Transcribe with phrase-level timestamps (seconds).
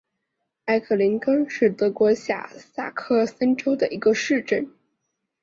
[0.65, 4.67] 艾克林根是德国下萨克森州的一个市镇。